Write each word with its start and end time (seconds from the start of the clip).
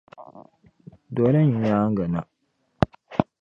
Doli 1.15 1.41
n 1.47 1.51
nyaaŋa 1.63 2.05
na. 2.13 2.21